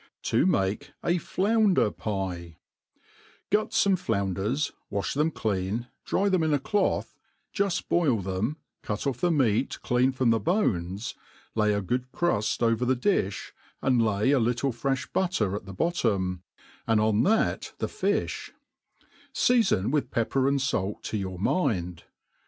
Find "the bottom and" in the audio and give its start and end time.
15.67-16.99